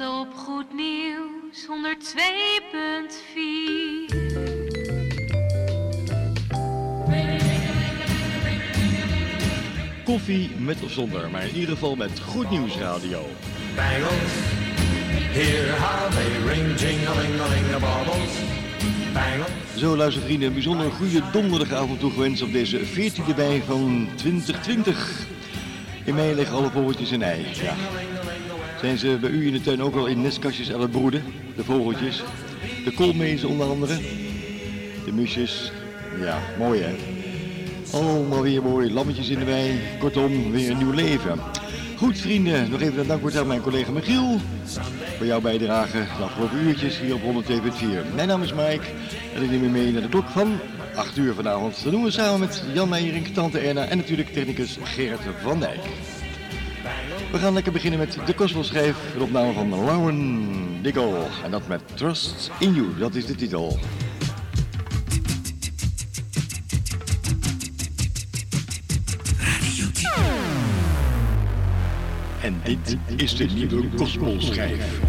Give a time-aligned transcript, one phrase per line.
[0.00, 1.70] Op Goed Nieuws 102.4.
[10.04, 13.26] Koffie met of zonder, maar in ieder geval met Goed Nieuws Radio.
[13.76, 14.32] Bangles,
[15.32, 16.94] hear how they ring, the.
[19.78, 25.26] Zo luistervrienden, een bijzonder goede donderdagavond toegewenst op deze 14e mei van 2020.
[26.04, 27.46] In mei liggen alle vogeltjes in ei.
[27.62, 27.74] Ja.
[28.84, 31.22] Zijn ze bij u in de tuin ook al in nestkastjes aan het broeden?
[31.56, 32.22] De vogeltjes,
[32.84, 33.98] de koolmezen onder andere,
[35.04, 35.72] de musjes.
[36.20, 36.94] Ja, mooi hè.
[37.92, 39.80] Allemaal weer mooi, lammetjes in de wei.
[39.98, 41.40] Kortom, weer een nieuw leven.
[41.96, 44.40] Goed vrienden, nog even een dankwoord aan mijn collega Michiel.
[45.16, 48.14] Voor jouw bijdrage de afgelopen uurtjes hier op 102.4.
[48.14, 48.86] Mijn naam is Mike
[49.34, 50.58] en ik neem u mee naar de klok van
[50.94, 51.82] 8 uur vanavond.
[51.82, 55.80] Dat doen we samen met Jan Meijering, Tante Erna en natuurlijk technicus Gerrit van Dijk.
[57.32, 61.26] We gaan lekker beginnen met de Kosmosschijf, de opname van Lauren Diggle.
[61.44, 63.78] En dat met Trust in You, dat is de titel.
[72.40, 75.00] En dit is de nieuwe Kosmosschijf.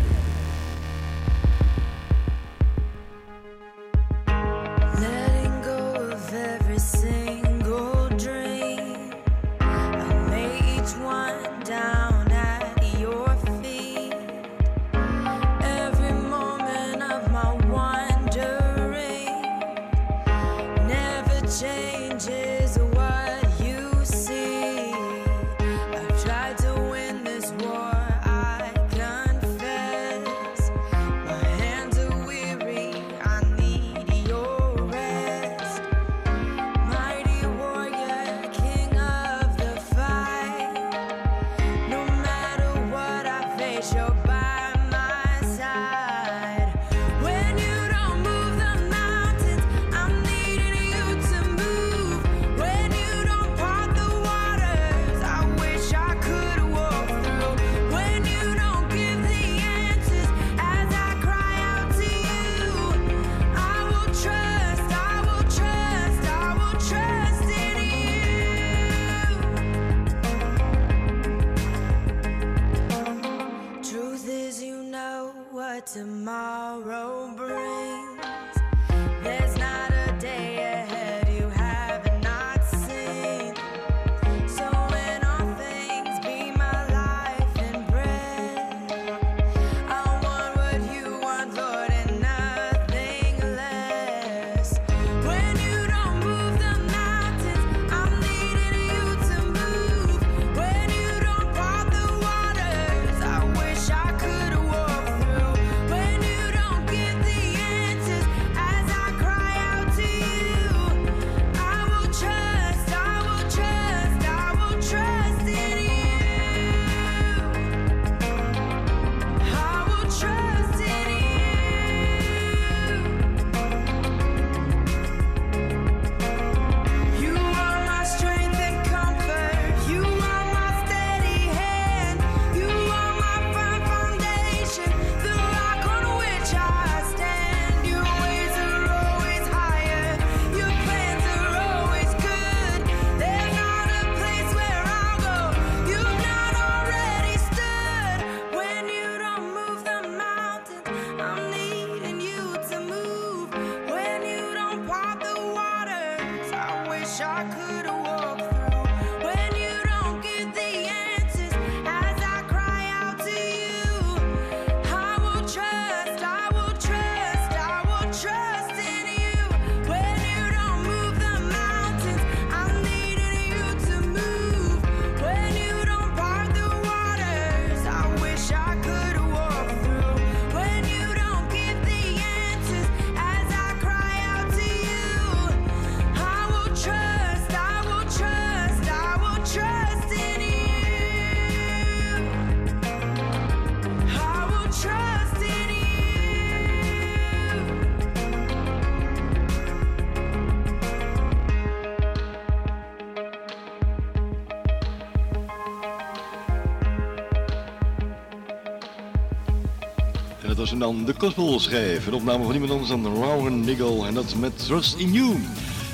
[210.72, 212.08] En dan de Gospel schrijf.
[212.08, 214.06] Een opname van iemand anders dan Rowan Niggle.
[214.06, 215.36] En dat met Trust in You.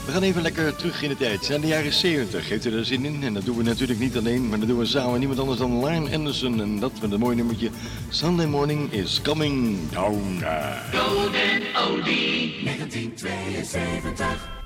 [0.05, 1.45] We gaan even lekker terug in de tijd.
[1.45, 2.49] zijn de jaren 70.
[2.49, 3.23] Heeft u er zin in?
[3.23, 5.85] En dat doen we natuurlijk niet alleen, maar dat doen we samen niemand anders dan
[5.85, 6.61] Lyle Anderson.
[6.61, 7.69] En dat met een mooi nummertje.
[8.09, 10.43] Sunday morning is coming down.
[10.91, 14.60] Golden Oldie 1972.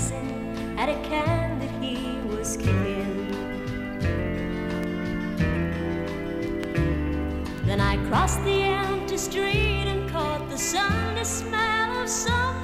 [0.00, 3.28] Kid cussing at a can that he was kicking.
[7.66, 12.59] Then I crossed the empty street and caught the Sunday smell of someone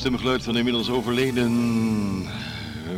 [0.00, 1.52] stemgeluid van inmiddels overleden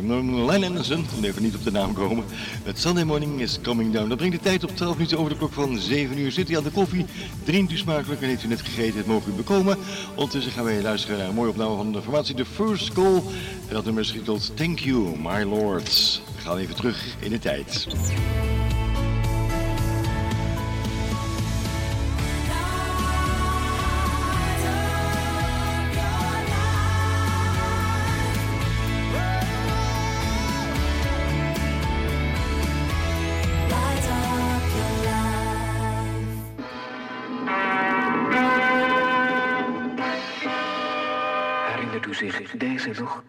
[0.09, 0.99] eh, Len Anderson.
[0.99, 2.25] Ik kon even niet op de naam komen.
[2.63, 4.09] Het Sunday Morning is Coming Down.
[4.09, 6.31] Dat brengt de tijd op 12 minuten over de klok van 7 uur.
[6.31, 7.05] Zit u aan de koffie,
[7.43, 9.77] drinkt u smakelijk en heeft u net gegeten, het mogen u bekomen.
[10.15, 13.15] Ondertussen gaan wij luisteren naar een mooie opname van de formatie The First Call.
[13.67, 16.21] En dat nummer is getiteld Thank You, My Lords.
[16.35, 17.87] We gaan even terug in de tijd.
[42.83, 43.22] Zich deze nog?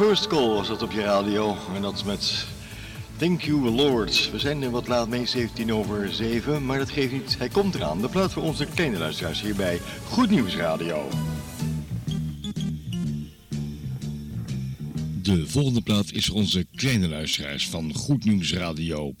[0.00, 1.56] First Call was dat op je radio.
[1.74, 2.46] En dat met
[3.16, 4.30] Thank You Lord.
[4.30, 6.66] We zijn er wat laat mee, 17 over 7.
[6.66, 7.38] Maar dat geeft niet.
[7.38, 8.00] Hij komt eraan.
[8.00, 11.08] De plaats voor onze kleine luisteraars hier bij Goed Nieuws Radio.
[15.22, 19.14] De volgende plaat is voor onze kleine luisteraars van Goed Nieuws Radio.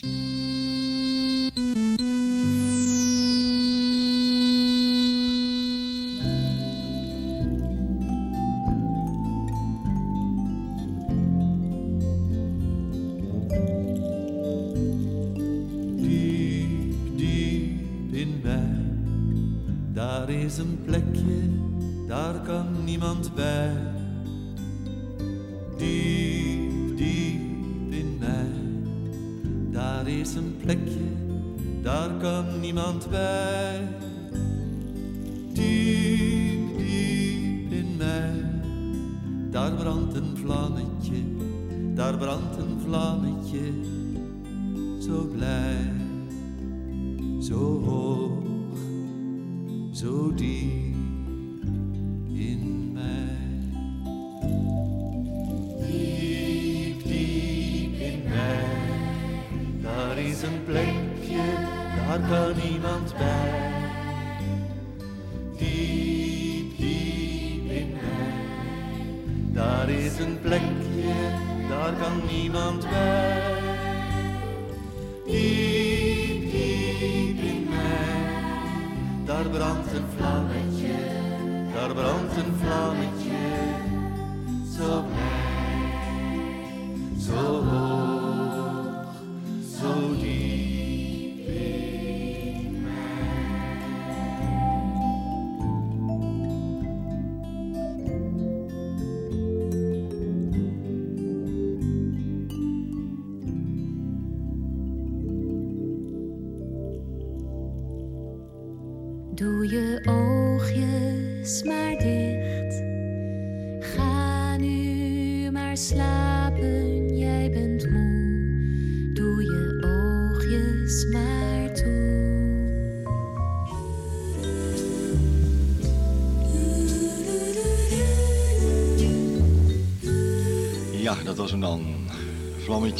[33.08, 33.88] bij,
[35.52, 38.44] diep, diep in mij.
[39.50, 41.22] Daar brandt een vlammetje,
[41.94, 43.72] daar brandt een vlammetje,
[45.00, 45.92] zo blij,
[47.40, 48.78] zo hoog,
[49.92, 50.94] zo diep
[52.28, 53.38] in mij.
[55.86, 58.64] Diep, diep in mij,
[59.82, 63.72] daar is een plekje daar kan niemand bij.
[65.56, 68.42] Diep, diep in mij.
[69.52, 71.14] Daar is een plekje,
[71.68, 73.58] daar kan niemand bij.
[75.26, 78.34] Diep, diep in mij.
[79.24, 80.94] Daar brandt een vlammetje,
[81.74, 83.19] daar brandt een vlammetje.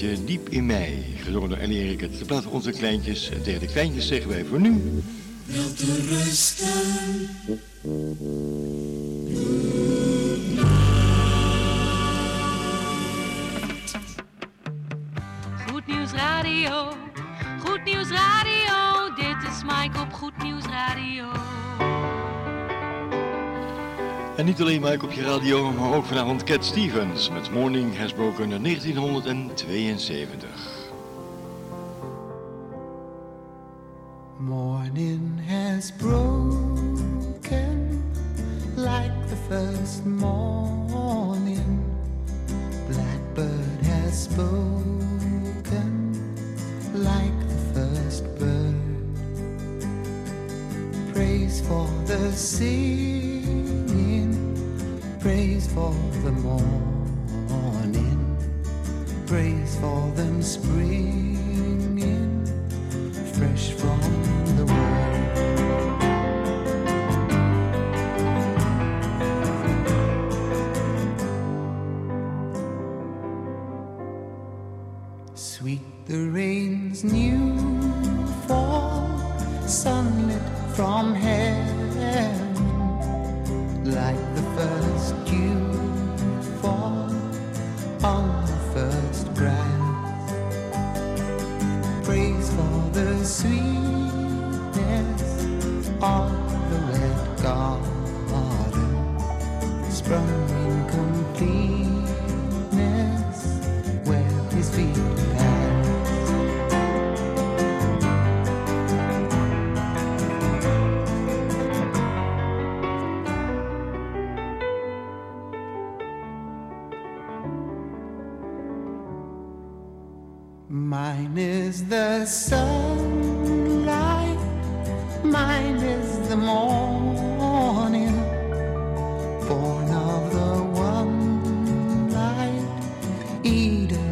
[0.01, 2.01] Diep in mij, gezongen door Ellie Erik.
[2.01, 3.31] Het plaat voor onze kleintjes.
[3.31, 4.83] En tegen de kleintjes zeggen wij voor nu...
[24.81, 30.49] Mike op je radio, maar ook vanavond Cat Stevens met Morning Has Broken in 1972.
[34.39, 36.93] Morning has broken
[38.77, 41.85] like the first morning.
[42.89, 46.15] Blackbird has spoken
[46.93, 48.75] like the first bird.
[51.13, 53.20] Praise for the singing,
[55.21, 56.65] praise for the morning,
[59.27, 61.37] praise for them springing
[63.35, 64.01] fresh from
[64.57, 65.17] the world.
[75.35, 76.50] Sweet the rain's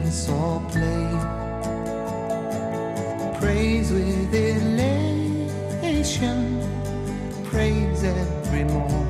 [0.08, 1.08] Eden saw play.
[3.38, 6.38] Praise with elation,
[7.44, 9.07] praise every morning,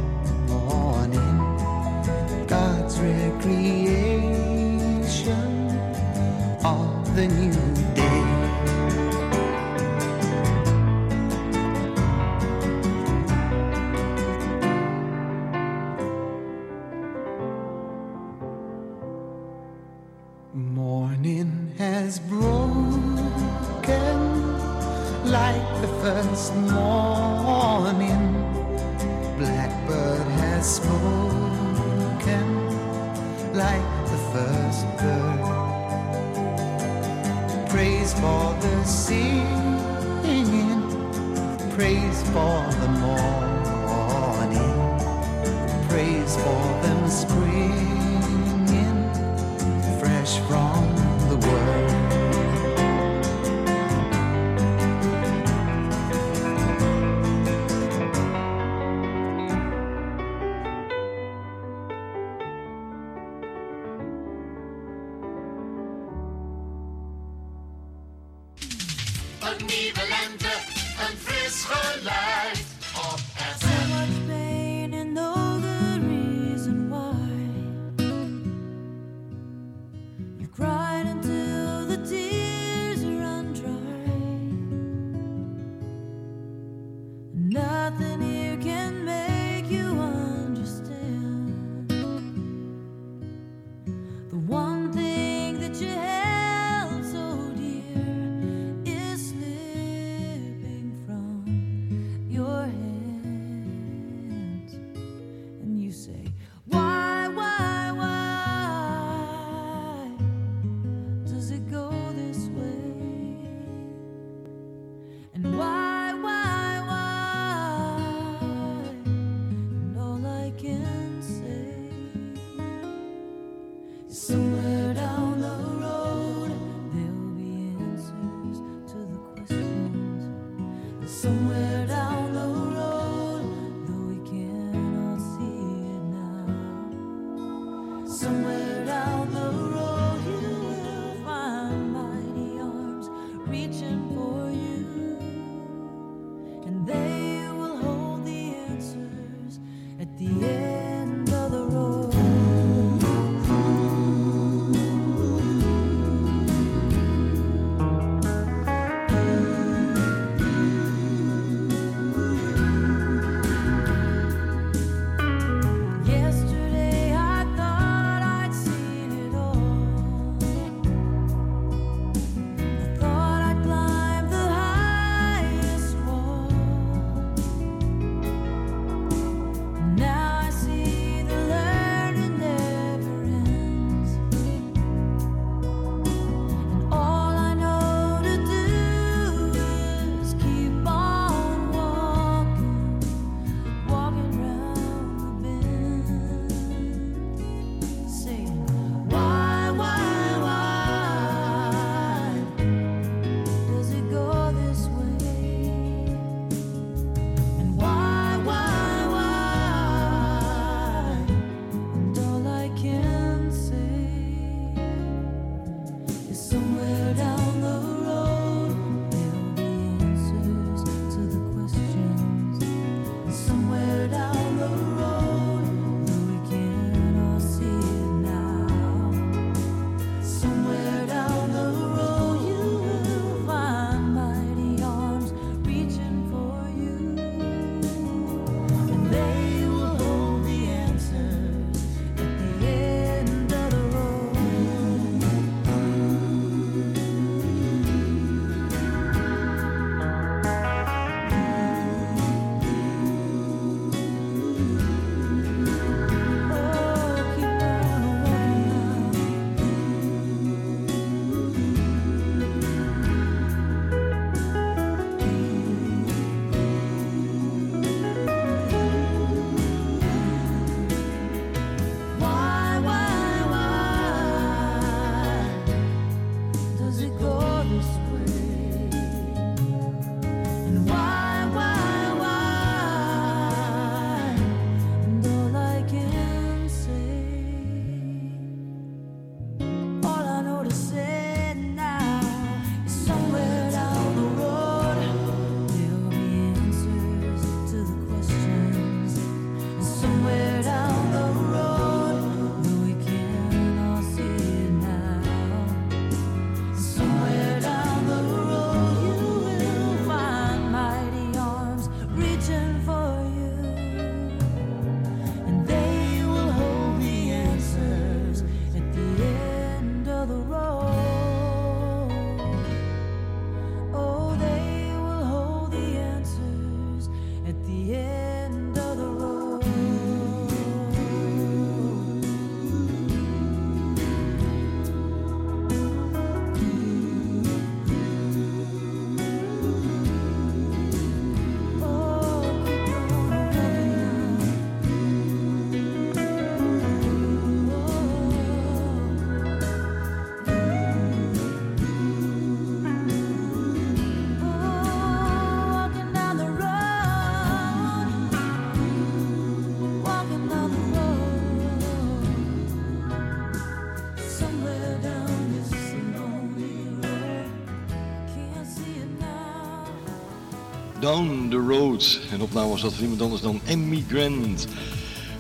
[371.09, 372.21] Down the Road.
[372.31, 374.66] En opname was dat van iemand anders dan Emigrant.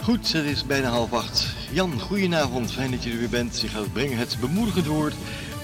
[0.02, 1.46] Goed, het is bijna half acht.
[1.72, 2.72] Jan, goedenavond.
[2.72, 3.60] Fijn dat je er weer bent.
[3.60, 5.14] Je gaat brengen het bemoedigend woord.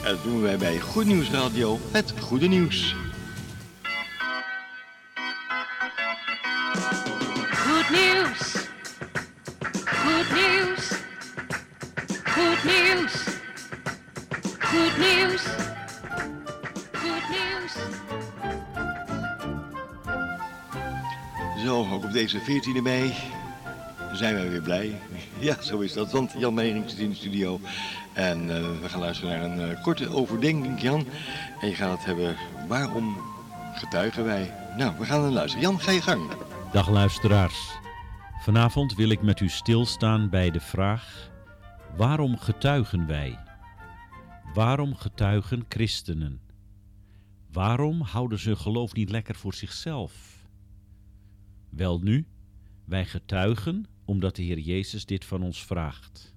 [0.03, 1.79] En dat doen wij bij Goed Nieuws Radio.
[1.91, 2.95] Het goede nieuws.
[22.35, 23.13] Deze 14e mei
[24.13, 25.01] zijn wij weer blij.
[25.39, 27.61] Ja, zo is dat, want Jan Meijering zit in de studio.
[28.13, 31.07] En eh, we gaan luisteren naar een eh, korte overdenking, Jan.
[31.61, 32.37] En je gaat het hebben,
[32.69, 33.17] waarom
[33.75, 34.55] getuigen wij?
[34.77, 35.67] Nou, we gaan naar luisteren.
[35.67, 36.31] Jan, ga je gang.
[36.73, 37.71] Dag luisteraars.
[38.43, 41.31] Vanavond wil ik met u stilstaan bij de vraag:
[41.97, 43.39] waarom getuigen wij?
[44.55, 46.41] Waarom getuigen christenen?
[47.53, 50.34] Waarom houden ze geloof niet lekker voor zichzelf?
[51.77, 52.27] Welnu,
[52.85, 56.35] wij getuigen omdat de Heer Jezus dit van ons vraagt.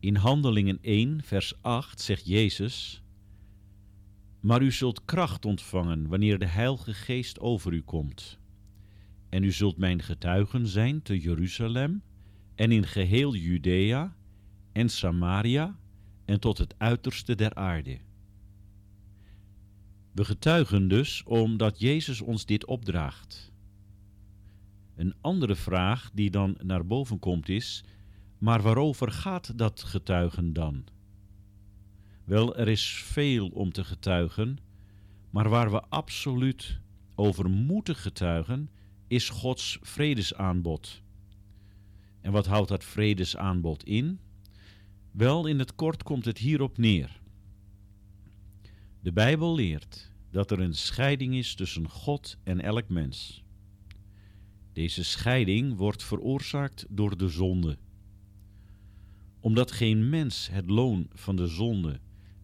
[0.00, 3.02] In Handelingen 1, vers 8 zegt Jezus:
[4.40, 8.38] Maar u zult kracht ontvangen wanneer de Heilige Geest over u komt.
[9.28, 12.02] En u zult mijn getuigen zijn te Jeruzalem
[12.54, 14.16] en in geheel Judea
[14.72, 15.78] en Samaria
[16.24, 17.98] en tot het uiterste der aarde.
[20.12, 23.52] We getuigen dus omdat Jezus ons dit opdraagt.
[24.96, 27.84] Een andere vraag die dan naar boven komt is:
[28.38, 30.84] maar waarover gaat dat getuigen dan?
[32.24, 34.58] Wel, er is veel om te getuigen,
[35.30, 36.80] maar waar we absoluut
[37.14, 38.70] over moeten getuigen,
[39.06, 41.02] is Gods vredesaanbod.
[42.20, 44.18] En wat houdt dat vredesaanbod in?
[45.10, 47.20] Wel, in het kort komt het hierop neer.
[49.00, 53.43] De Bijbel leert dat er een scheiding is tussen God en elk mens.
[54.74, 57.78] Deze scheiding wordt veroorzaakt door de zonde.
[59.40, 62.00] Omdat geen mens het loon van de zonde,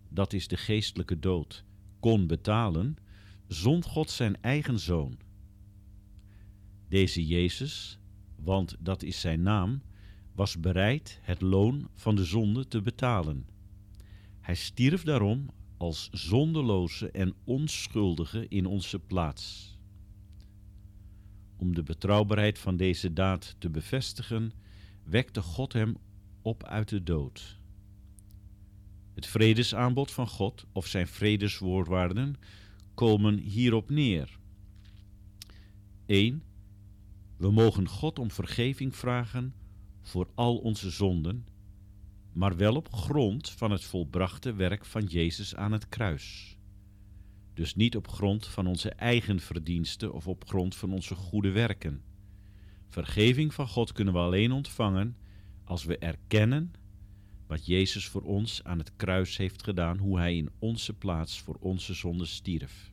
[0.08, 1.64] dat is de geestelijke dood,
[2.00, 2.96] kon betalen,
[3.46, 5.18] zond God zijn eigen zoon.
[6.88, 7.98] Deze Jezus,
[8.36, 9.82] want dat is zijn naam,
[10.34, 13.46] was bereid het loon van de zonde te betalen.
[14.40, 19.78] Hij stierf daarom als zondeloze en onschuldige in onze plaats.
[21.60, 24.52] Om de betrouwbaarheid van deze daad te bevestigen,
[25.04, 25.96] wekte God hem
[26.42, 27.58] op uit de dood.
[29.14, 32.36] Het vredesaanbod van God of zijn vredeswoordwaarden
[32.94, 34.38] komen hierop neer.
[36.06, 36.42] 1.
[37.36, 39.54] We mogen God om vergeving vragen
[40.02, 41.46] voor al onze zonden,
[42.32, 46.56] maar wel op grond van het volbrachte werk van Jezus aan het kruis.
[47.60, 52.02] Dus niet op grond van onze eigen verdiensten of op grond van onze goede werken.
[52.88, 55.16] Vergeving van God kunnen we alleen ontvangen
[55.64, 56.72] als we erkennen
[57.46, 61.56] wat Jezus voor ons aan het kruis heeft gedaan, hoe Hij in onze plaats voor
[61.60, 62.92] onze zonde stierf.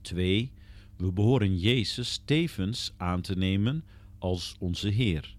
[0.00, 0.52] 2.
[0.96, 3.84] We behoren Jezus tevens aan te nemen
[4.18, 5.36] als onze Heer.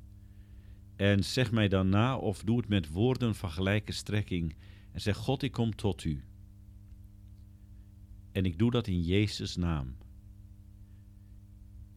[0.95, 4.56] En zeg mij dan na of doe het met woorden van gelijke strekking
[4.91, 6.23] en zeg God, ik kom tot u.
[8.32, 9.95] En ik doe dat in Jezus' naam.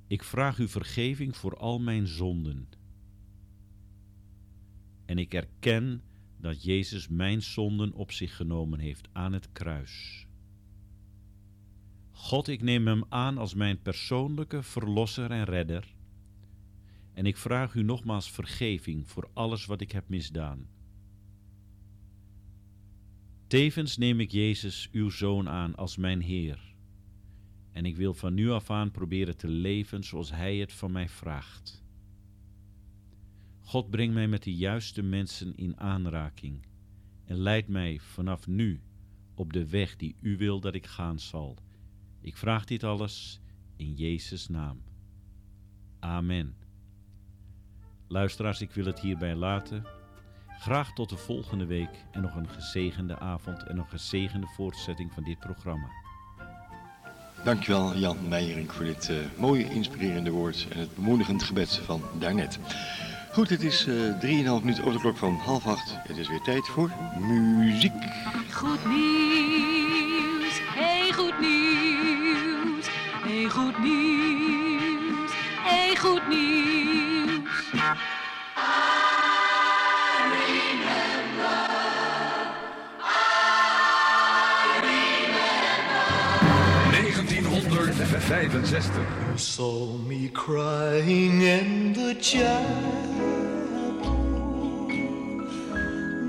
[0.07, 2.69] Ik vraag u vergeving voor al mijn zonden.
[5.05, 6.03] En ik erken
[6.37, 10.27] dat Jezus mijn zonden op zich genomen heeft aan het kruis.
[12.11, 15.96] God, ik neem Hem aan als mijn persoonlijke verlosser en redder.
[17.17, 20.69] En ik vraag u nogmaals vergeving voor alles wat ik heb misdaan.
[23.47, 26.75] Tevens neem ik Jezus, uw Zoon, aan als mijn Heer.
[27.73, 31.09] En ik wil van nu af aan proberen te leven zoals Hij het van mij
[31.09, 31.85] vraagt.
[33.61, 36.67] God breng mij met de juiste mensen in aanraking
[37.25, 38.81] en leid mij vanaf nu
[39.35, 41.57] op de weg die U wil dat ik gaan zal.
[42.21, 43.41] Ik vraag dit alles
[43.77, 44.83] in Jezus' naam.
[45.99, 46.66] Amen.
[48.09, 49.87] Luisteraars, ik wil het hierbij laten.
[50.59, 55.23] Graag tot de volgende week en nog een gezegende avond en een gezegende voortzetting van
[55.25, 55.89] dit programma.
[57.45, 62.59] Dankjewel Jan Meijering voor dit eh, mooie inspirerende woord en het bemoedigend gebed van daarnet.
[63.33, 65.95] Goed, het is eh 3,5 minuten over de klok van half acht.
[66.09, 66.91] Het is weer tijd voor
[67.21, 67.93] muziek.
[68.53, 72.87] Goed nieuws, hey goed nieuws,
[73.25, 76.86] hey goed nieuws, hey goed nieuws.
[88.29, 89.31] 1965.
[89.31, 92.67] You saw me crying in the chapel.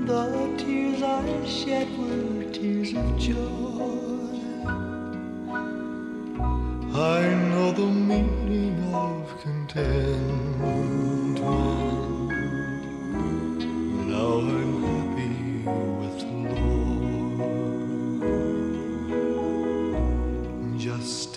[0.06, 3.34] The tears I shed were tears of joy.
[6.94, 10.07] I know the meaning of contentment.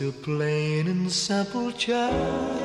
[0.08, 2.61] A plain and simple child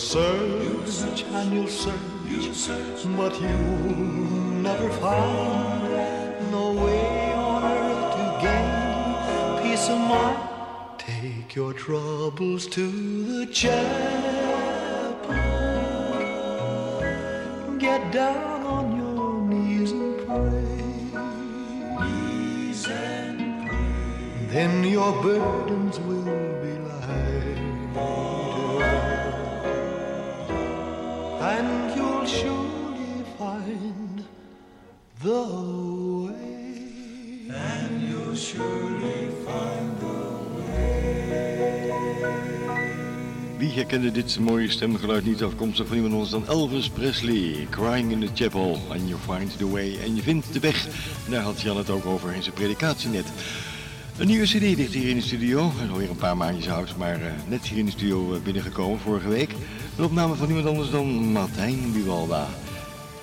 [0.00, 0.62] Lord.
[0.62, 3.96] You'll search and you'll search, but you'll
[4.66, 10.38] never find no way on earth to gain peace of mind.
[10.98, 15.34] Take your troubles to the chapel.
[17.78, 20.76] Get down on your knees and pray.
[22.00, 24.46] Knees and pray.
[24.48, 26.09] Then your burdens will
[43.60, 47.66] Wie herkende dit mooie stemgeluid niet afkomstig van iemand anders dan Elvis Presley?
[47.70, 49.98] Crying in the Chapel and you find the way.
[50.04, 50.86] En je vindt de weg.
[51.28, 53.24] Daar had Jan het ook over in zijn predikatie net.
[54.16, 55.72] Een nieuwe cd ligt hier in de studio.
[55.90, 59.28] Alweer een paar maandjes oud, maar eh, net hier in de studio eh, binnengekomen vorige
[59.28, 59.54] week.
[59.96, 62.46] Een opname van niemand anders dan Martijn Buwalda.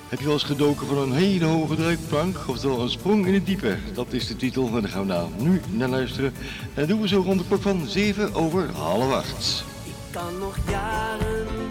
[0.08, 2.38] Heb je wel eens gedoken van een hele hoge duikplank?
[2.46, 3.76] Oftewel een sprong in het diepe.
[3.94, 6.32] Dat is de titel en daar gaan we nou nu naar luisteren.
[6.62, 9.67] En dat doen we zo rond de klok van 7 over half 8.
[10.12, 11.67] Kan nog jaren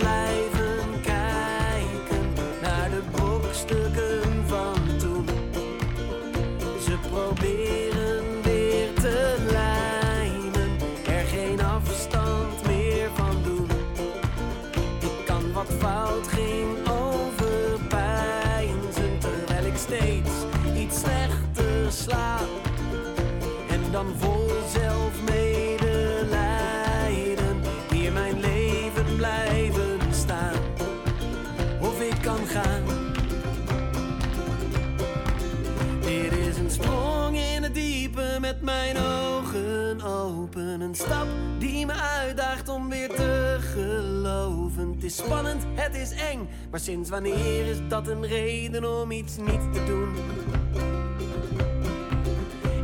[40.88, 41.28] Een stap
[41.58, 44.92] die me uitdaagt om weer te geloven.
[44.94, 49.38] Het is spannend, het is eng, maar sinds wanneer is dat een reden om iets
[49.38, 50.16] niet te doen?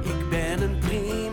[0.02, 1.33] Ik ben een prima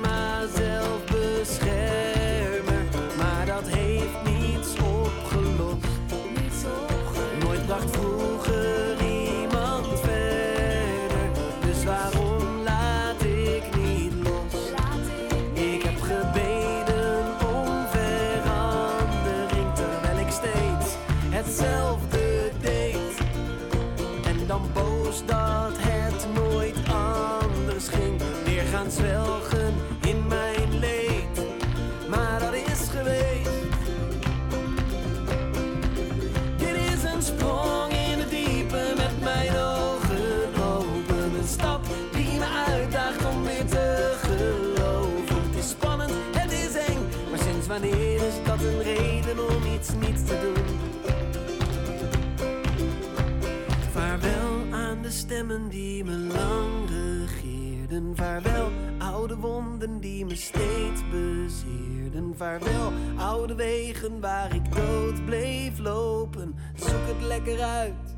[55.58, 58.16] die me lang regeerden.
[58.16, 62.34] Vaarwel oude wonden die me steeds bezeerden.
[62.36, 66.54] Vaarwel oude wegen waar ik dood bleef lopen.
[66.74, 68.16] Zoek het lekker uit,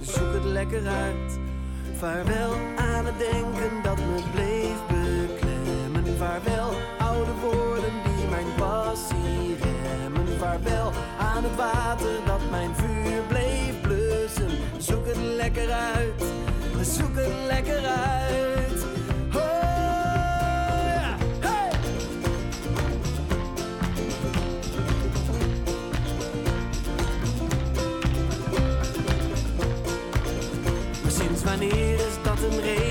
[0.00, 1.38] zoek het lekker uit.
[1.98, 6.16] Vaarwel aan het denken dat me bleef beklemmen.
[6.16, 10.38] Vaarwel oude woorden die mijn passie remmen.
[10.38, 12.87] Vaarwel aan het water dat mijn vuur
[16.88, 18.84] zoek het lekker uit.
[19.34, 19.68] Oh.
[21.40, 21.70] Hey!
[31.02, 32.87] Maar sinds wanneer is dat een reden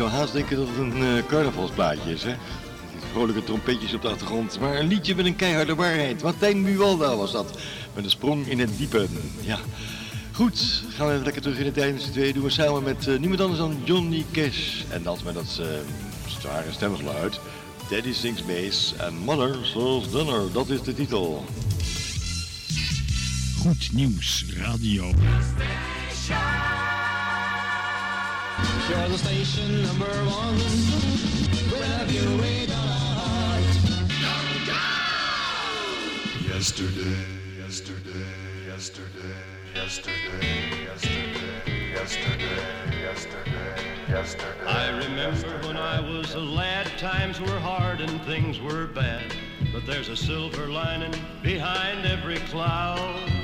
[0.00, 2.34] zou haast denken dat het een eh, carnavalsplaatje is, hè?
[3.12, 6.22] Vrolijke trompetjes op de achtergrond, maar een liedje met een keiharde waarheid.
[6.22, 7.58] Martijn Buwalda was dat,
[7.94, 9.06] met een sprong in het diepe.
[9.40, 9.58] Ja,
[10.32, 12.02] goed, gaan we even lekker terug in de tijd.
[12.02, 14.82] Z'n tweeën doen we samen met eh, niemand anders dan Johnny Cash.
[14.88, 15.66] En dat met dat uh,
[16.40, 17.40] zware stemgeluid.
[17.90, 21.44] Daddy sings bass en Mother serves dinner, dat is de titel.
[23.58, 25.12] Goed nieuws radio.
[28.88, 30.58] You're the station number one.
[31.82, 33.64] Have you waited on our heart?
[36.46, 37.26] Yesterday,
[37.58, 38.26] yesterday,
[38.66, 39.34] yesterday,
[39.74, 43.74] yesterday, yesterday, yesterday, yesterday,
[44.08, 44.66] yesterday.
[44.66, 49.34] I remember when I was a lad, times were hard and things were bad.
[49.72, 53.39] But there's a silver lining behind every cloud.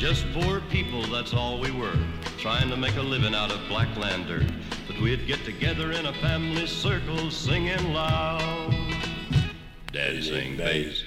[0.00, 1.98] Just poor people, that's all we were.
[2.38, 4.50] Trying to make a living out of black land dirt.
[4.86, 8.74] But we'd get together in a family circle singing loud.
[9.92, 11.04] Daddy sing bass.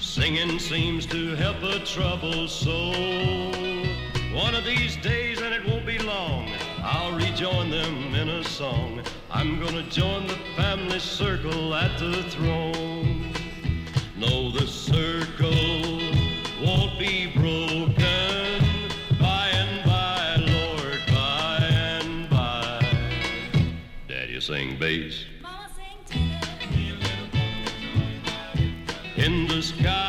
[0.00, 3.52] Singing seems to help a troubled soul.
[4.32, 9.02] One of these days, and it won't be long, I'll rejoin them in a song.
[9.30, 13.25] I'm gonna join the family circle at the throne.
[14.18, 15.50] No, the circle
[16.64, 18.64] won't be broken.
[19.20, 22.80] By and by, Lord, by and by.
[24.08, 25.26] Daddy sing bass.
[29.16, 30.05] In the sky,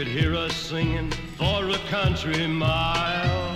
[0.00, 3.54] could hear us singing for a country mile.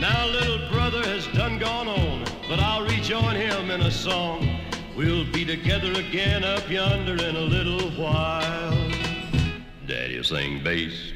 [0.00, 4.58] Now little brother has done gone on, but I'll rejoin him in a song.
[4.96, 8.90] We'll be together again up yonder in a little while.
[9.86, 11.12] Daddy'll sing bass.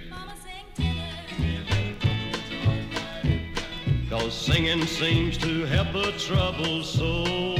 [4.08, 7.58] Cause singing seems to help a troubled soul.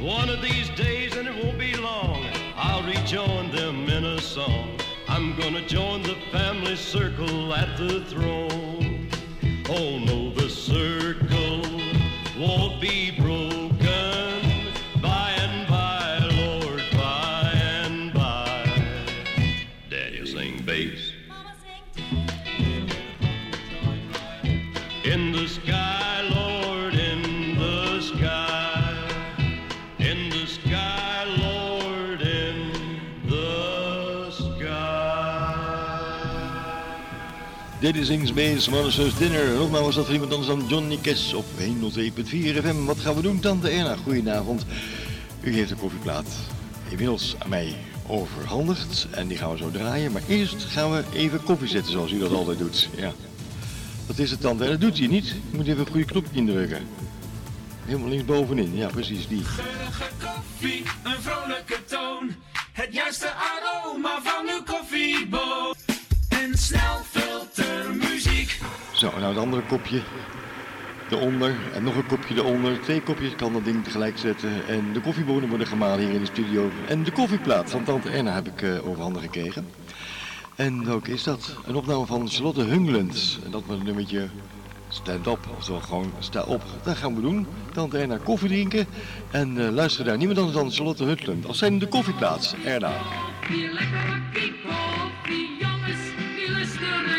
[0.00, 2.26] One of these days, and it won't be long,
[2.56, 4.80] I'll rejoin them in a song.
[5.16, 9.08] I'm gonna join the family circle at the throne.
[9.66, 11.62] Oh no, the circle
[12.38, 13.55] won't be broken.
[37.86, 39.54] Daddy sings bass, Mother's Dinner.
[39.54, 41.64] Nogmaals was dat voor iemand anders dan Johnny Cash op 102.4
[42.30, 42.84] FM.
[42.84, 43.96] Wat gaan we doen, Tante Erna?
[43.96, 44.64] Goedenavond.
[45.40, 46.26] U heeft de koffieplaat
[46.88, 47.76] inmiddels aan mij
[48.06, 50.12] overhandigd en die gaan we zo draaien.
[50.12, 52.88] Maar eerst gaan we even koffie zetten zoals u dat altijd doet.
[52.96, 53.12] Ja.
[54.06, 54.62] Dat is het dan.
[54.62, 55.28] En dat doet hij niet.
[55.28, 56.86] Je moet even een goede knopje indrukken.
[57.84, 58.76] Helemaal linksbovenin.
[58.76, 59.44] Ja, precies die.
[59.44, 62.34] Geurige koffie, een vrolijke toon.
[62.72, 65.85] Het juiste aroma van uw koffieboon
[66.42, 68.60] en snelfiltermuziek.
[68.92, 70.02] Zo, nou het andere kopje
[71.10, 72.80] eronder en nog een kopje eronder.
[72.80, 74.50] Twee kopjes kan dat ding tegelijk zetten.
[74.68, 76.70] En de koffiebonen worden gemalen hier in de studio.
[76.88, 79.66] En de koffieplaat van Tante Erna heb ik eh, uh, overhandig gekregen.
[80.54, 81.56] En ook is dat?
[81.66, 83.38] Een opname van Charlotte Hunglens.
[83.44, 84.28] En dat met een nummertje
[84.88, 86.62] Stand Up, zo gewoon Sta Op.
[86.82, 87.46] Dat gaan we doen.
[87.72, 88.86] Tante Erna koffie drinken.
[89.30, 91.46] En eh, uh, luister daar niemand anders dan Charlotte Hutland.
[91.46, 92.92] Als zijn de koffieplaats, Erna.
[93.48, 96.25] Hier lekker bakkie koffie, jongens.
[96.76, 97.15] still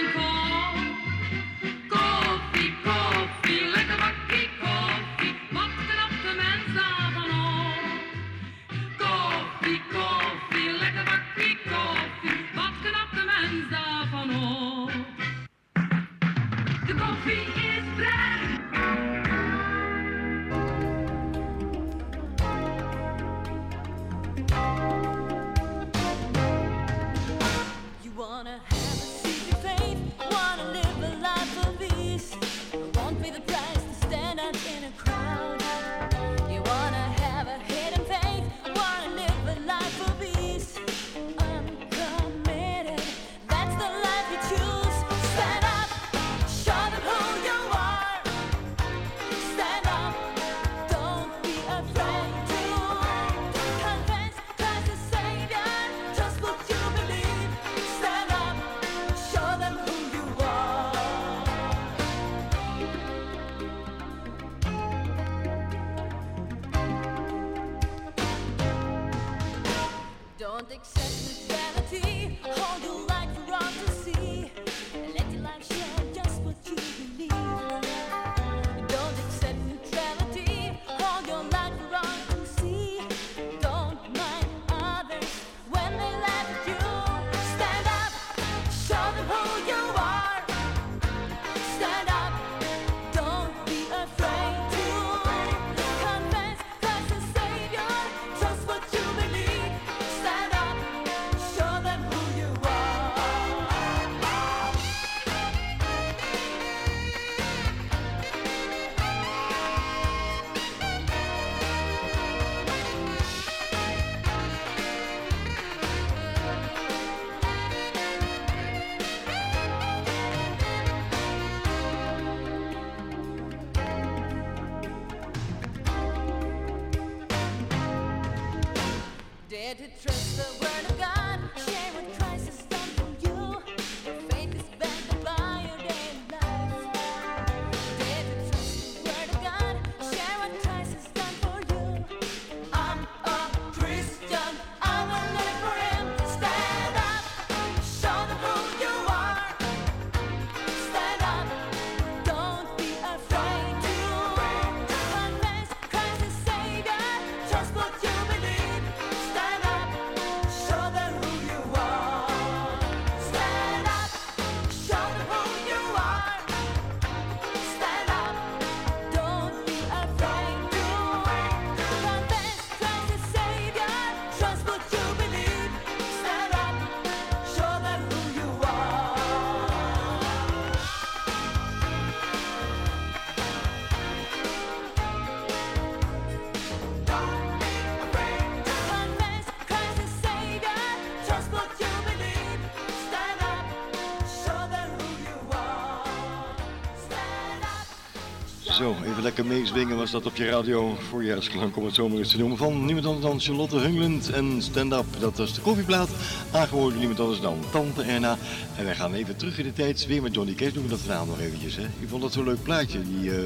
[199.38, 200.96] heerlijke meezwingen was dat op je radio.
[201.10, 202.58] Voorjaarsklank om het zomaar eens te noemen.
[202.58, 205.06] Van niemand anders dan Charlotte Hunglund en Stand Up.
[205.20, 206.10] Dat was de koffieplaat.
[206.52, 208.38] Aangehoord niemand anders dan Tante Erna.
[208.78, 210.08] En wij gaan even terug in de tijd.
[210.08, 211.76] Weer met Johnny Cash doen we dat vanavond nog eventjes.
[211.76, 211.84] Hè?
[211.84, 213.00] Ik vond dat zo'n leuk plaatje.
[213.02, 213.38] Die uh,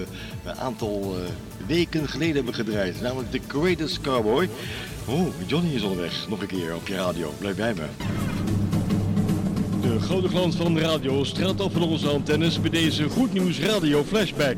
[0.43, 1.31] een aantal eh,
[1.67, 3.01] weken geleden hebben gedraaid.
[3.01, 4.49] Namelijk The Greatest Cowboy.
[5.05, 6.25] Oh, Johnny is onderweg.
[6.29, 7.33] Nog een keer op je radio.
[7.37, 7.85] Blijf bij me.
[9.81, 13.59] De grote glans van de radio straalt af van onze antennes bij deze Goed Nieuws
[13.59, 14.57] Radio Flashback.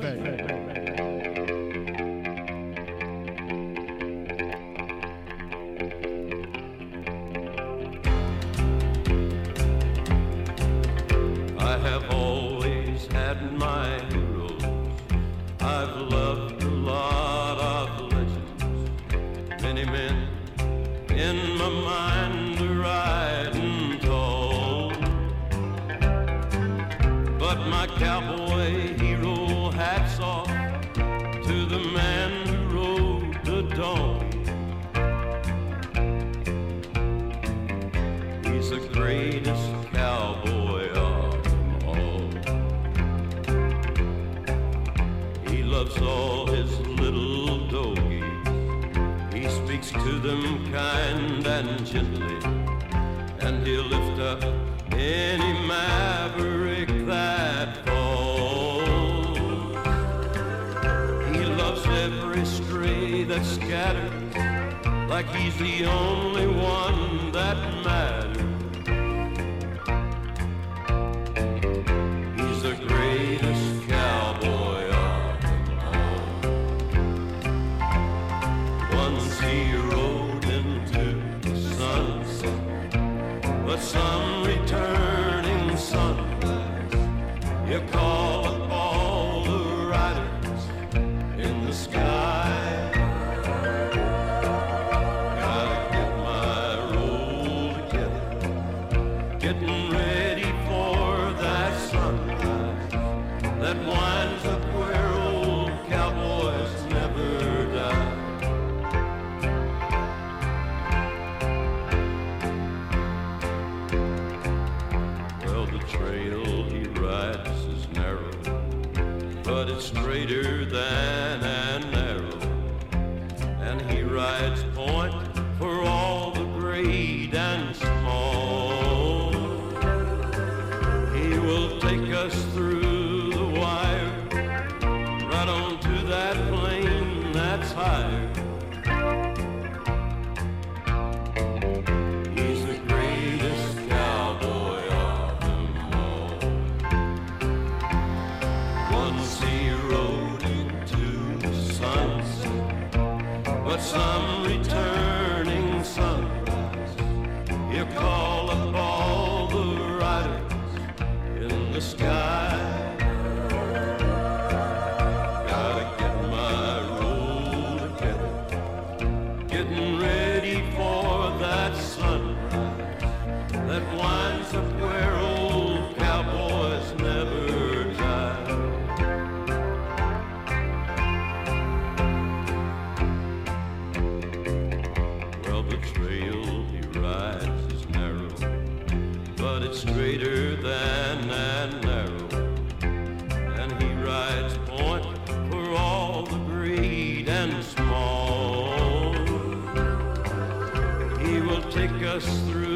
[201.74, 202.73] take us through.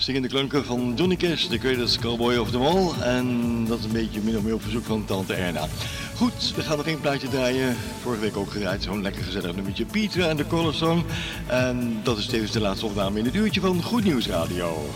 [0.00, 2.90] Stingende klanken van Johnny Cash, de Credits Cowboy of the Mall.
[3.02, 5.66] En dat is een beetje min of meer op verzoek van tante Erna.
[6.14, 7.76] Goed, we gaan nog één plaatje draaien.
[8.02, 9.84] Vorige week ook gedraaid, zo'n lekker gezellig nummertje.
[9.84, 11.04] Pietra en de Color
[11.46, 14.86] En dat is tevens de laatste opname in het uurtje van Goed Nieuws Radio.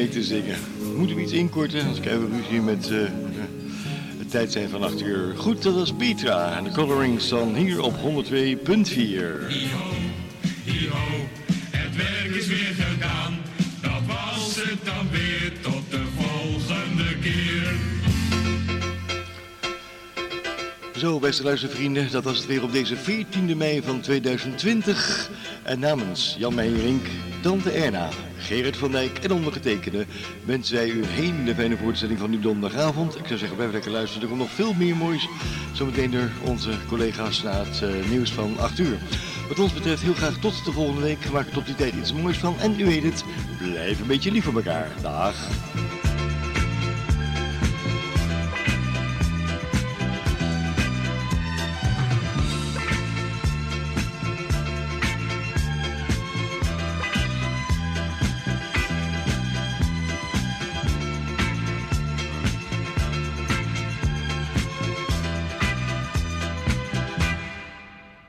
[0.00, 0.58] Mee te zingen.
[0.96, 2.98] Moeten we iets inkorten, anders krijgen we ruzie met eh,
[4.18, 5.36] het tijd zijn van 8 uur.
[5.36, 8.00] Goed, dat was Petra en de Coloring Sun hier op 102.4.
[8.02, 8.56] Hi-ho,
[11.70, 13.38] het werk is weer gedaan.
[13.80, 17.72] Dat was het dan weer tot de volgende keer.
[20.96, 25.30] Zo, beste luistervrienden, dat was het weer op deze 14e mei van 2020.
[25.62, 27.06] En namens Jan Meijerink,
[27.42, 28.08] Tante Erna,
[28.50, 30.06] Gerrit van Dijk en ondergetekende
[30.44, 33.18] wensen wij u een hele fijne voorstelling van uw donderdagavond.
[33.18, 34.22] Ik zou zeggen, blijf lekker luisteren.
[34.22, 35.28] Er komt nog veel meer moois
[35.72, 38.98] zometeen door onze collega's na het eh, nieuws van 8 uur.
[39.48, 41.30] Wat ons betreft heel graag tot de volgende week.
[41.32, 42.58] Maak er tot die tijd iets moois van.
[42.58, 43.24] En u weet het,
[43.58, 44.90] blijf een beetje lief voor elkaar.
[45.02, 45.34] Dag.